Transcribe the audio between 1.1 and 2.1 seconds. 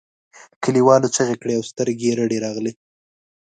چیغې کړې او سترګې